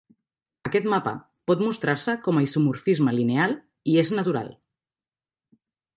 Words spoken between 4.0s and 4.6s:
és natural.